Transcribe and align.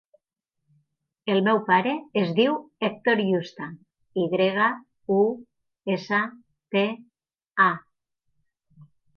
El 1.33 1.41
meu 1.47 1.59
pare 1.67 1.91
es 2.21 2.31
diu 2.39 2.55
Hèctor 2.87 3.21
Yusta: 3.25 3.67
i 4.23 4.25
grega, 4.33 4.71
u, 5.19 5.21
essa, 5.97 6.25
te, 6.77 6.87
a. 7.71 7.73